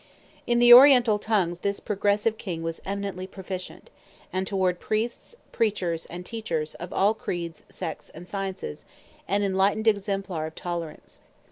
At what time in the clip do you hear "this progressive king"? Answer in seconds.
1.59-2.63